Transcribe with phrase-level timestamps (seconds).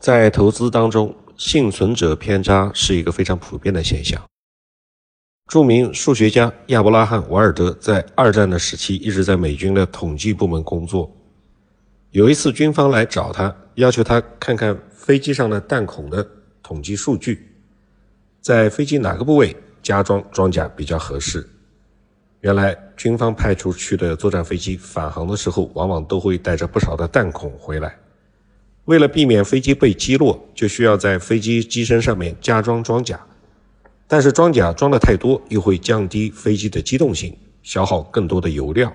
[0.00, 4.18] 在投资当中，幸存者偏差是一个非常普遍的现象。
[5.46, 11.14] 著名数学家亚伯拉罕·瓦尔德在二战的时期一直在美军的统计部门工作。
[12.12, 16.26] 有一次，军方来找他，要求他看看飞机上的弹孔的
[16.62, 17.46] 统计数据，
[18.40, 21.46] 在飞机哪个部位加装装甲比较合适。
[22.40, 27.94] 原来，军方派出去的作战飞机返航的时候，往往都会带着不少的弹孔回来。
[28.86, 33.20] 为了避免飞机被击落，就需要在飞机机身上面加装装甲。
[34.08, 38.92] 但是装甲装的太多，又会降低飞机的机动性，消耗更多的油料。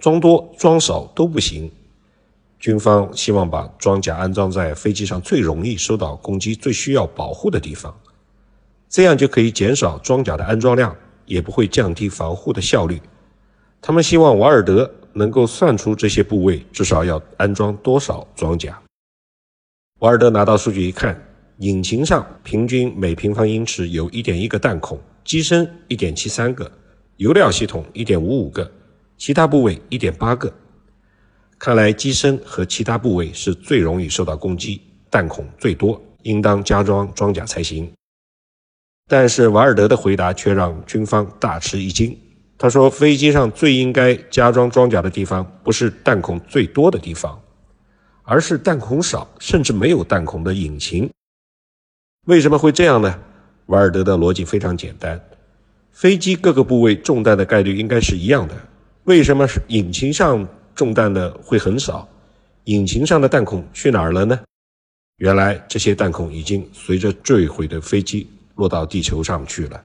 [0.00, 1.70] 装多装少都不行。
[2.58, 7.94] 军方希望把装甲安装在飞机上最容易受到攻击、最需要保护的地方，
[8.88, 13.00] 这样就可以减少装甲的安装量，也不会降低防护的效率。
[13.80, 18.80] 他们希望瓦尔德能够算出这些部位至少要安装多少装甲。
[20.02, 21.16] 瓦尔德拿到数据一看，
[21.58, 26.68] 引擎上平均每平方英尺有1.1个弹孔，机身1.73个，
[27.18, 28.72] 油料系统1.55个，
[29.16, 30.52] 其他部位1.8个。
[31.56, 37.88] 看来机身和其他部位是最容易受到攻击，弹孔最多，应当加装装甲才行。
[39.08, 42.18] 但是瓦尔德的回答却让军方大吃一惊。
[42.58, 47.40] 他说：“飞机上最应该加装装甲的地方，不是弹孔最多的地方。”
[48.22, 51.10] 而是弹孔少，甚至没有弹孔的引擎。
[52.26, 53.18] 为什么会这样呢？
[53.66, 55.20] 瓦尔德的逻辑非常简单：
[55.90, 58.56] 飞机各个部位中弹的概率应该是一样的，
[59.04, 62.08] 为什么是引擎上中弹的会很少？
[62.64, 64.38] 引擎上的弹孔去哪儿了呢？
[65.16, 69.82] 原来这些弹孔已经随着坠毁的飞机落到地球上去了。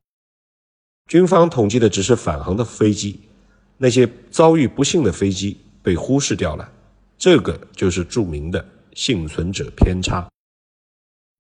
[1.10, 3.20] 军方统计的只是返航的飞机，
[3.78, 6.70] 那些遭遇不幸的飞机被忽视掉了。
[7.18, 10.28] 这个就是著名的幸存者偏差。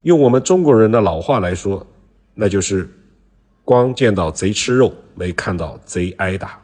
[0.03, 1.86] 用我们中国人的老话来说，
[2.34, 2.89] 那就是
[3.64, 6.62] “光见到贼吃肉，没看到贼挨打”。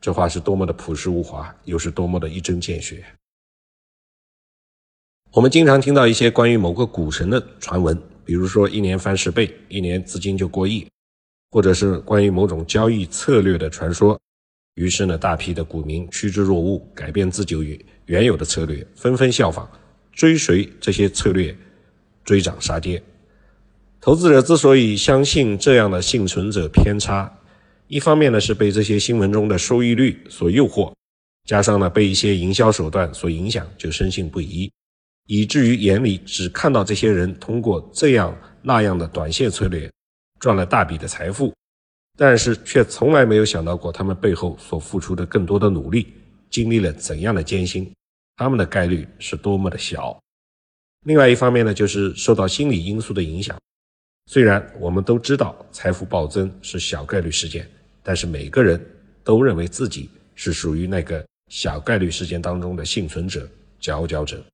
[0.00, 3.04] 这话是多么的朴实无华，又是多么的一针见血。
[5.32, 10.88] 我们经常听到一些关于某个股神的传闻，比如说一年翻十倍，一年资金就过亿，
[11.50, 14.18] 或者是关于某种交易策略的传说。
[14.78, 19.66] 于是呢，大批的股民趋之若鹜，改变自己原原有的策略，纷纷效仿，
[20.12, 21.52] 追随这些策略，
[22.24, 23.02] 追涨杀跌。
[24.00, 27.28] 投资者之所以相信这样的幸存者偏差，
[27.88, 30.92] 一方面呢是被这些新闻中的收益率所诱惑，
[31.44, 34.70] 加上呢被一些营销手段所影响，就深信不疑，
[35.26, 39.90] 以至于眼里只看到这些人通过这样那样的短线策略
[40.38, 41.52] 赚了大笔的财富。
[42.20, 46.12] 但是却从来没有想到过，他们背后所付出的更多的努力，
[46.50, 47.88] 经历了怎样的艰辛，
[48.34, 50.18] 他们的概率是多么的小。
[51.06, 53.56] 另外一方面呢，就是受到心理因素的影响。
[54.26, 57.70] 虽然我们都知道财富暴增是小概率事件，
[58.02, 58.84] 但是每个人
[59.22, 63.48] 都认为自己是属于那个小概率事件当中的幸存者、
[63.78, 64.44] 佼佼者。